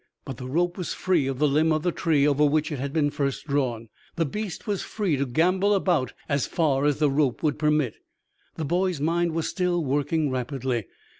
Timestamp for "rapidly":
10.31-10.87